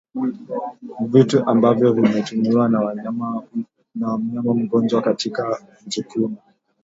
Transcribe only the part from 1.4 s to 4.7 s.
ambavyo vimetumiwa na mnyama